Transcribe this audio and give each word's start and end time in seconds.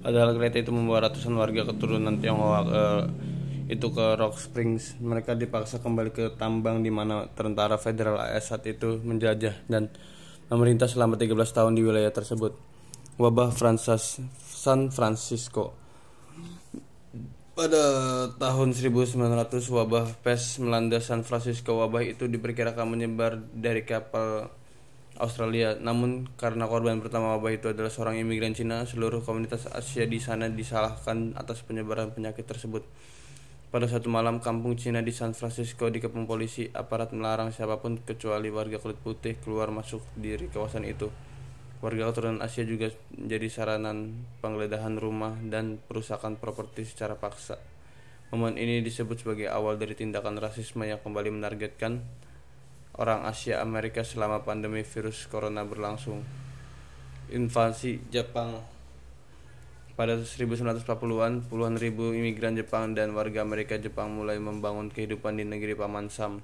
Padahal 0.00 0.32
kereta 0.36 0.60
itu 0.60 0.72
membawa 0.72 1.08
ratusan 1.08 1.36
warga 1.36 1.68
keturunan 1.68 2.16
Tionghoa 2.16 2.60
ke 2.64 2.82
itu 3.70 3.86
ke 3.92 4.06
Rock 4.16 4.40
Springs. 4.40 4.98
Mereka 4.98 5.36
dipaksa 5.36 5.78
kembali 5.78 6.10
ke 6.10 6.24
tambang 6.34 6.82
di 6.82 6.90
mana 6.90 7.28
tentara 7.32 7.76
federal 7.76 8.18
AS 8.18 8.50
saat 8.50 8.66
itu 8.66 8.98
menjajah 9.00 9.68
dan 9.70 9.92
memerintah 10.50 10.90
selama 10.90 11.14
13 11.14 11.36
tahun 11.36 11.72
di 11.78 11.82
wilayah 11.84 12.10
tersebut. 12.10 12.56
Wabah 13.20 13.52
Fransas, 13.52 14.18
San 14.40 14.88
Francisco 14.90 15.80
pada 17.60 17.84
tahun 18.40 18.72
1900 18.72 19.52
wabah 19.68 20.16
pes 20.24 20.56
melanda 20.64 20.96
San 20.96 21.28
Francisco. 21.28 21.76
Wabah 21.76 22.00
itu 22.08 22.24
diperkirakan 22.24 22.88
menyebar 22.88 23.36
dari 23.52 23.84
kapal 23.84 24.48
Australia. 25.20 25.76
Namun 25.76 26.26
karena 26.40 26.64
korban 26.64 26.98
pertama 26.98 27.36
wabah 27.36 27.52
itu 27.52 27.68
adalah 27.68 27.92
seorang 27.92 28.16
imigran 28.18 28.56
Cina, 28.56 28.88
seluruh 28.88 29.20
komunitas 29.20 29.68
Asia 29.68 30.08
di 30.08 30.16
sana 30.16 30.48
disalahkan 30.48 31.36
atas 31.36 31.60
penyebaran 31.62 32.10
penyakit 32.16 32.48
tersebut. 32.48 32.82
Pada 33.70 33.86
satu 33.86 34.10
malam, 34.10 34.42
kampung 34.42 34.74
Cina 34.74 34.98
di 34.98 35.14
San 35.14 35.30
Francisco 35.30 35.86
dikepung 35.86 36.26
polisi. 36.26 36.66
Aparat 36.74 37.14
melarang 37.14 37.54
siapa 37.54 37.78
pun 37.78 38.02
kecuali 38.02 38.50
warga 38.50 38.82
kulit 38.82 38.98
putih 38.98 39.38
keluar 39.38 39.70
masuk 39.70 40.02
di 40.18 40.34
kawasan 40.50 40.82
itu. 40.88 41.06
Warga 41.78 42.10
keturunan 42.10 42.42
Asia 42.42 42.66
juga 42.66 42.90
menjadi 43.14 43.46
saranan 43.46 44.26
penggeledahan 44.42 44.98
rumah 44.98 45.38
dan 45.46 45.78
perusakan 45.86 46.34
properti 46.36 46.82
secara 46.82 47.14
paksa. 47.14 47.62
Momen 48.34 48.58
ini 48.58 48.78
disebut 48.82 49.22
sebagai 49.22 49.50
awal 49.50 49.74
dari 49.74 49.94
tindakan 49.94 50.38
rasisme 50.38 50.86
yang 50.86 51.02
kembali 51.02 51.34
menargetkan 51.34 52.02
orang 53.00 53.24
Asia 53.24 53.64
Amerika 53.64 54.04
selama 54.04 54.44
pandemi 54.44 54.84
virus 54.84 55.24
corona 55.24 55.64
berlangsung. 55.64 56.20
Invasi 57.32 58.04
Jepang 58.12 58.60
pada 59.96 60.16
1940-an, 60.16 61.48
puluhan 61.48 61.76
ribu 61.76 62.12
imigran 62.16 62.56
Jepang 62.56 62.96
dan 62.96 63.12
warga 63.12 63.44
Amerika 63.44 63.76
Jepang 63.76 64.12
mulai 64.12 64.40
membangun 64.40 64.88
kehidupan 64.88 65.36
di 65.36 65.44
negeri 65.44 65.76
Paman 65.76 66.08
Sam. 66.08 66.40